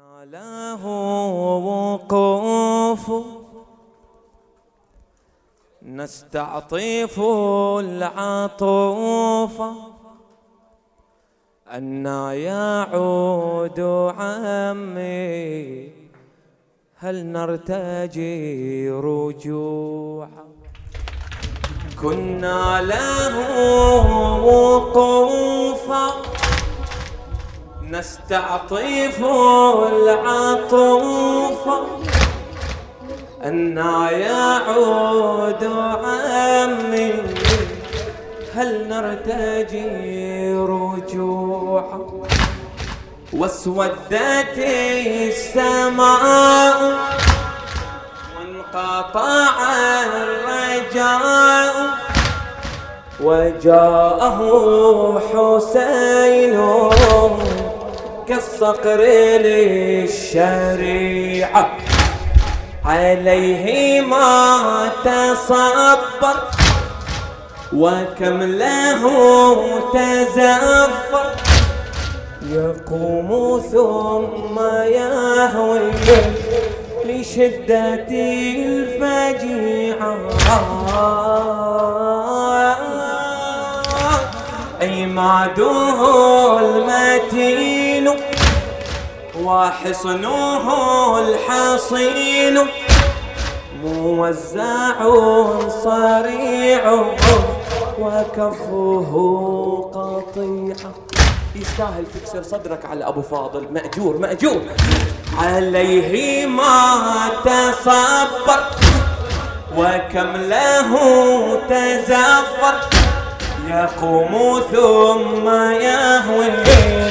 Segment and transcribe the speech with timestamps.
[0.00, 0.86] له
[1.68, 3.10] وقوف
[5.82, 7.20] نستعطف
[7.80, 9.62] العطوف.
[11.72, 13.80] أنا يعود
[14.18, 15.88] عمي
[16.96, 20.44] هل نرتجي رجوعا
[22.02, 23.36] كنا له
[24.44, 26.19] وقوفا
[27.90, 29.24] نستعطف
[29.92, 31.68] العطوف.
[33.44, 33.76] أن
[34.10, 35.64] يعود
[36.04, 37.12] عمي.
[38.54, 42.00] هل نرتجي رجوعا
[43.32, 44.58] واسودت
[45.28, 46.18] السماء
[48.36, 49.48] وانقطع
[50.06, 51.74] الرجاء.
[53.20, 54.38] وجاءه
[55.32, 56.60] حسين.
[58.30, 59.00] كالصقر
[60.06, 61.64] للشريعة.
[62.84, 66.38] عليه ما تصبر
[67.72, 69.02] وكم له
[69.94, 71.26] تزفر.
[72.50, 75.90] يقوم ثم يهوي
[77.06, 78.08] لشدة
[78.60, 80.16] الفجيعة.
[85.10, 88.10] عماده المتين
[89.42, 90.66] وحصنه
[91.18, 92.66] الحصين
[93.84, 94.94] موزع
[95.68, 96.92] صريع
[97.98, 99.12] وكفه
[99.94, 100.76] قطيع.
[101.54, 103.68] يستاهل تكسر صدرك على أبو فاضل.
[103.72, 104.62] مأجور مأجور.
[105.38, 107.02] عليه ما
[107.44, 108.60] تصبر
[109.76, 110.90] وكم له
[111.68, 112.99] تزفر.
[113.70, 116.48] يقوم ثم يهوي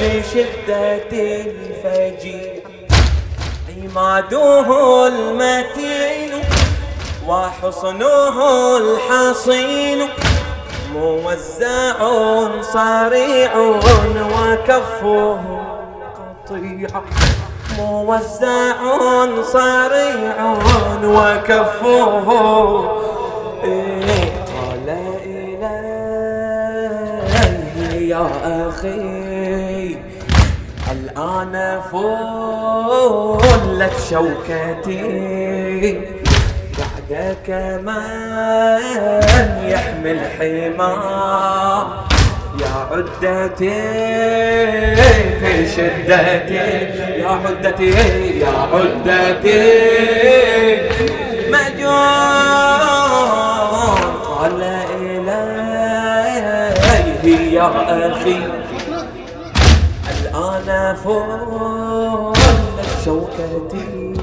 [0.00, 2.54] لشدة الفجيع
[3.68, 6.30] عماده المتين
[7.28, 8.36] وحصنه
[8.76, 10.08] الحصين
[10.94, 11.94] موزع
[12.62, 13.52] صريع
[14.36, 15.38] وكفه
[16.48, 16.88] قطيع.
[17.78, 18.74] موزع
[19.42, 20.54] صريع
[21.04, 22.28] وكفه
[23.64, 24.23] إيه
[28.84, 29.96] أخي
[30.92, 35.02] الآن فلت شوكتي.
[36.78, 37.48] بعدك
[37.84, 38.02] من
[39.68, 40.92] يحمل حما
[42.60, 43.80] يا عدتي
[45.40, 46.64] في شدتي.
[47.20, 47.90] يا عدتي
[48.40, 49.60] يا عدتي.
[51.48, 51.94] مجون
[54.24, 54.60] قال
[57.52, 57.66] يا
[58.12, 58.38] أخي.
[60.92, 62.36] فول
[63.04, 64.14] شوكتي.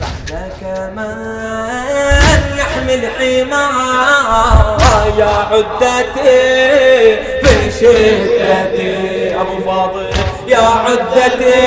[0.00, 0.62] بعدك
[0.96, 1.18] من
[2.58, 3.66] يحمل حما
[5.18, 6.40] يا عدتي
[7.42, 8.94] في شدتي.
[9.40, 10.06] أبو فاضل
[10.46, 11.60] يا عدتي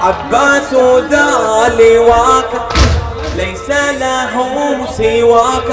[0.00, 0.74] عباس
[1.10, 1.30] ذا
[1.78, 2.52] لواك
[3.36, 3.68] ليس
[4.00, 4.34] له
[4.96, 5.68] سواك.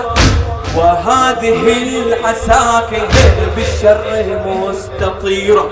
[0.77, 3.07] وهذه العساكر
[3.55, 5.71] بالشر مستطيرة.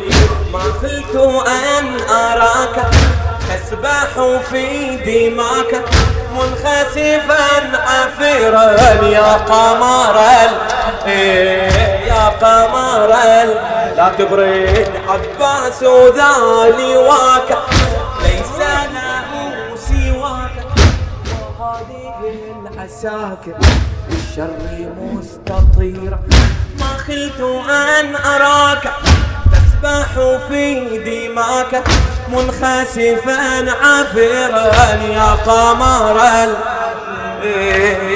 [0.54, 1.16] ما خلت
[1.48, 2.86] أن أراك
[3.50, 5.84] تسبح في دماك
[6.36, 7.46] منخسفا
[7.88, 8.64] عفيرا.
[9.04, 10.18] يا قمر
[12.08, 13.08] يا قمر
[13.98, 15.84] لا تبرد عباس
[16.16, 16.34] ذا
[16.78, 17.58] لواك.
[22.88, 23.54] ساكن
[24.12, 26.18] الشر مستطير.
[26.80, 28.94] ما خلت أن أراك.
[29.52, 30.10] تسبح
[30.48, 31.84] في دماك.
[32.30, 36.18] منخسفا عفرا يا قمر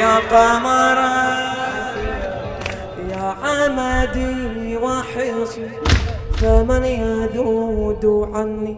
[0.01, 0.99] يا قمر
[3.11, 5.69] يا عمدي وحصي.
[6.41, 8.77] فمن يذود عني؟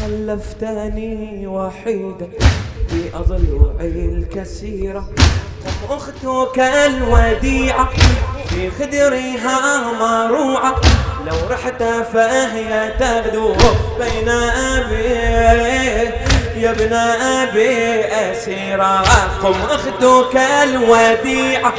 [0.00, 2.28] خلفتني وحيدا
[3.14, 5.08] أضلوعي الكسيرة.
[5.90, 7.88] أختك الوديعة
[8.48, 10.74] في خدرها مروعة.
[11.26, 11.82] لو رحت
[12.12, 13.54] فهي تغدو
[13.98, 15.04] بين أبي
[16.56, 19.02] يا ابن أبي أسيرة.
[19.42, 21.74] قم أختك الوديعة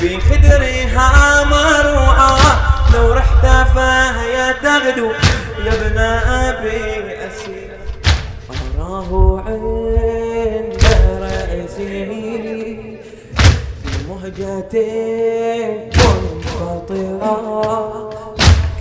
[0.00, 2.36] في خدرها مروعة.
[2.94, 5.10] لو رحت فهي تغدو
[5.64, 6.80] يا ابن أبي
[7.26, 7.76] أسيرة.
[8.78, 10.25] أراه عين
[14.26, 18.10] مهجتين منفطرة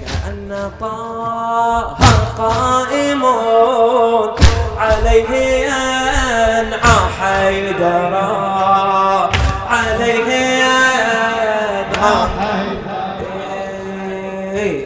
[0.01, 1.97] كأن طه
[2.37, 3.25] قائم
[4.77, 5.29] عليه
[5.65, 8.29] ينعى حيدرا
[9.69, 10.29] عليه
[10.63, 12.15] ينعى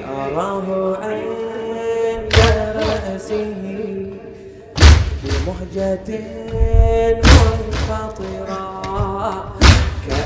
[0.10, 2.34] أراه عند
[2.76, 3.54] رأسه
[5.24, 6.10] بمهجة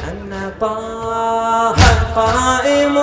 [0.04, 1.76] كأن طه
[2.16, 2.98] قائم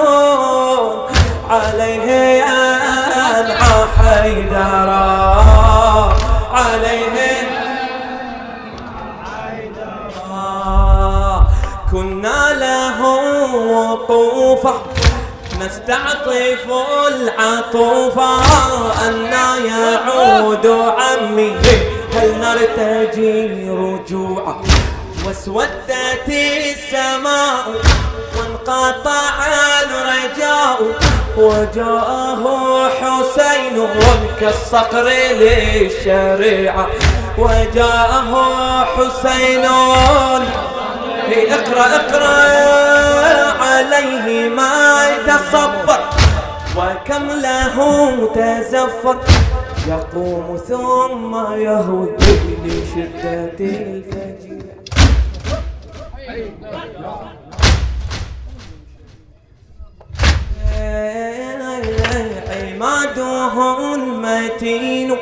[1.51, 5.25] عليه ينعى حيدرا
[6.53, 7.41] عليه
[11.93, 13.01] كنا له
[14.09, 14.75] طوفة.
[15.61, 16.67] نستعطف
[17.09, 18.41] العطوفة
[19.09, 19.33] أن
[19.67, 20.67] يعود
[20.99, 21.57] عمي
[22.15, 24.63] هل نرتجي رجوعه؟
[25.27, 27.65] واسودت السماء
[28.37, 29.47] وانقطع
[29.83, 30.79] الرجاء
[31.37, 32.43] وجاءه
[32.89, 33.89] حسين
[34.41, 35.09] كالصقر
[35.41, 36.87] للشريعة.
[37.39, 38.33] وجاءه
[38.85, 39.65] حسين
[41.29, 42.39] اقرأ اقرأ
[43.63, 46.01] عليه ما تصبر.
[46.77, 47.77] وكم له
[48.35, 49.17] تزفر.
[49.89, 52.09] يقوم ثم يهوي
[52.65, 54.50] لشدة الفجر.
[62.51, 65.17] عماده المتين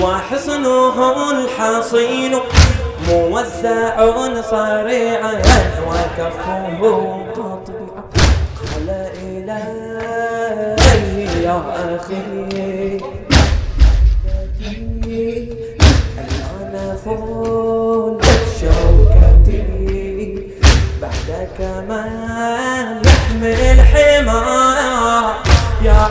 [0.00, 2.38] وحصنه الحصين
[3.08, 4.04] موزع
[4.42, 5.42] صريعا
[5.88, 6.80] وكفه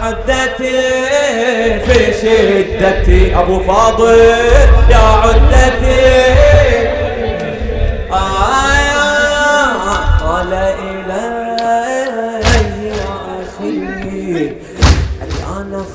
[0.03, 0.81] عدتي
[1.85, 3.39] في شدتي.
[3.39, 4.19] أبو فاضل
[4.89, 6.03] يا عدتي.
[10.23, 11.33] قال إلي
[13.39, 14.51] أخي.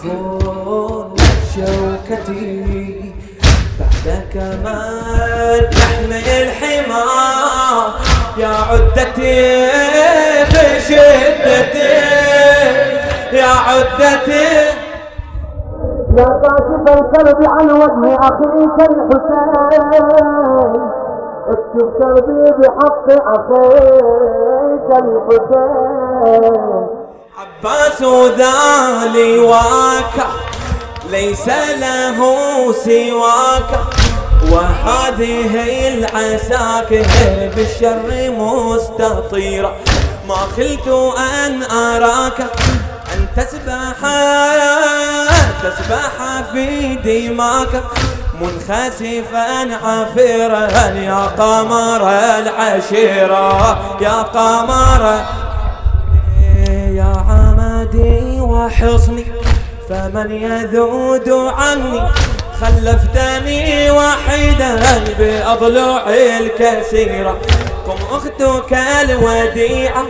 [0.03, 1.17] فول
[1.55, 3.13] شوكتي.
[3.79, 4.35] بعدك
[4.65, 7.87] من يحمل حمار
[8.39, 9.88] يا عدتي.
[13.79, 14.67] عدتي
[16.19, 19.53] يا كاشف الكرب عن وجه اخيك الحسين
[21.49, 26.57] اكشف كربي بحق أخيك الحسين.
[27.39, 28.01] عباس
[28.39, 28.59] ذا
[29.15, 30.17] لواك
[31.11, 31.49] ليس
[31.81, 32.19] له
[32.73, 33.71] سواك.
[34.53, 35.53] وهذه
[35.95, 37.07] العساكر
[37.57, 38.09] بالشر
[38.39, 39.73] مستطيرة.
[40.29, 40.89] ما خلت
[41.19, 42.39] أن أراك.
[43.39, 43.99] تسبح
[45.63, 47.83] تسبح في دماك
[48.41, 52.03] منخسفا عفيرا يا قمر
[52.39, 55.25] العشيرة يا قمر
[56.99, 59.27] يا عمدي وحصني.
[59.89, 62.01] فمن يذود عني
[62.61, 64.77] خلفتني وحيدا
[65.19, 66.05] بأضلع
[66.41, 67.39] الكثيرة.
[67.87, 70.05] قم أختك الوديعة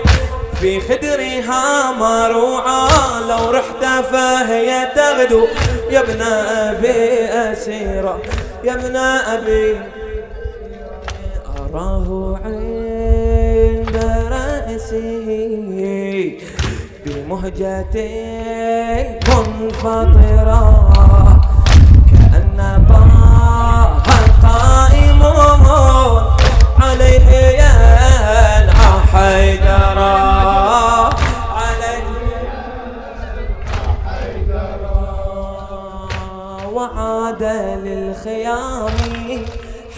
[0.61, 2.89] في خدرها مروعة.
[3.29, 5.47] لو رحت فهي تغدو.
[5.91, 8.19] يا ابن أبي أسيرة
[8.65, 9.81] يا ابن أبي
[11.59, 13.97] أراه عند
[14.33, 15.29] رأسه
[17.07, 17.97] بمهجة
[19.29, 20.65] منفطرة
[22.11, 23.13] كأن طه
[24.43, 25.23] قائم
[26.81, 30.38] عليه ينعى حيدرا
[36.79, 37.43] وعاد
[37.85, 38.97] للخيام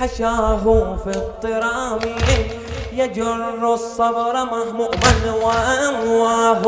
[0.00, 0.64] حشاه
[1.04, 1.98] في الطرام.
[2.92, 6.64] يجر الصبر مهموما وأمواه.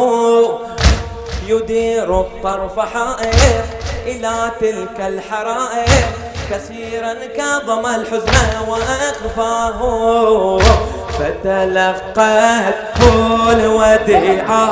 [1.47, 3.65] يدير الطرف حائر
[4.07, 6.05] إلى تلك الحرائر.
[6.51, 8.37] كثيرا كظم الحزن
[8.69, 9.81] وأخفاه.
[11.19, 12.73] فتلقته
[13.53, 14.69] الوديعة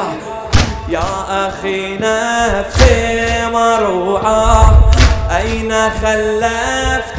[0.89, 4.91] يا أخي نفسي مروعة
[5.31, 5.73] أين
[6.03, 7.13] خلفتك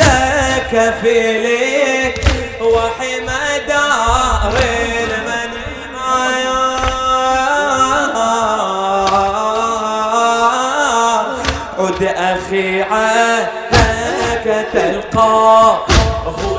[1.01, 1.17] في
[2.61, 4.53] وحمى دار
[5.03, 6.61] المنعيا
[11.79, 15.85] عد أخي عهدك تلقاه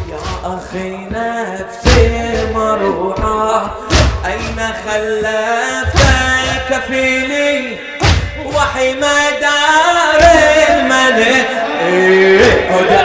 [0.08, 2.10] يا أخي نفسي
[2.54, 3.58] مروعة
[4.26, 7.78] أين خلفتك فيني؟
[8.54, 8.94] وحي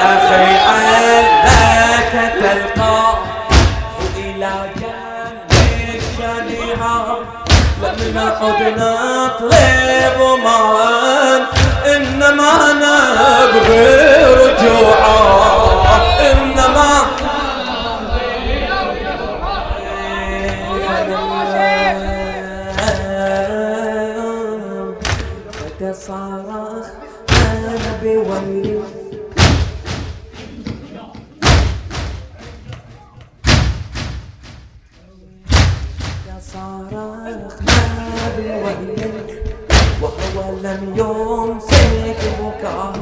[0.03, 3.13] أخي علك تلقى
[4.17, 5.51] إلى جنب
[5.95, 7.17] الشريعة
[7.83, 11.45] لم نعد نطلب معا
[11.95, 15.22] إنما نبغي رجوعا
[40.63, 42.93] لم يمسك بكاه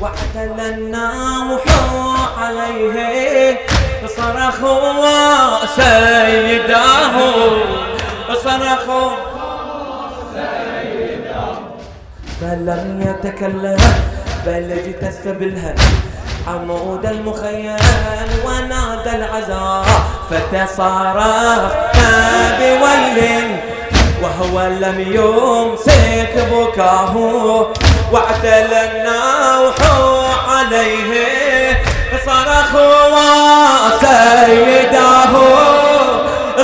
[0.00, 1.62] وأعتل النوح
[2.38, 3.58] عليه
[4.16, 4.58] صرخ
[5.76, 7.16] سيداه
[8.44, 9.12] صرخ
[12.40, 13.76] فلم يتكلم
[14.46, 15.74] بل اجتث بالهم
[16.48, 17.76] عمود المخيل
[18.46, 19.84] ونادى العزاء
[20.30, 21.72] فتصارخ
[22.58, 23.71] بويل
[24.22, 27.14] وهو لم يمسك بكاه.
[28.12, 29.78] واعتل النوح
[30.48, 31.12] عليه.
[32.26, 32.72] صرخ
[33.94, 35.32] وسيداه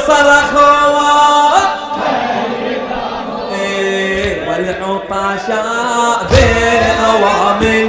[0.08, 0.52] صرخ
[4.48, 7.88] والعطشاء بالأوامن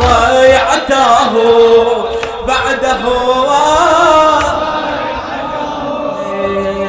[0.00, 1.30] وضيعته
[2.48, 3.00] بعده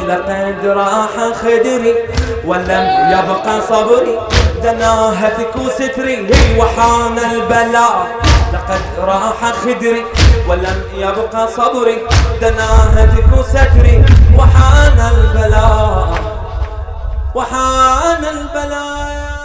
[0.08, 1.10] لقد راح
[1.42, 1.96] خدري
[2.46, 4.20] ولم يبقى صبري
[4.64, 6.28] دناهتك ستري
[6.60, 8.08] وحان البلاء
[8.54, 10.06] لقد راح خدري
[10.50, 11.98] ولم يبقى صبري
[12.42, 14.04] دناهتك ستري
[14.38, 16.08] وحان البلاء
[17.36, 19.41] وحان البلاء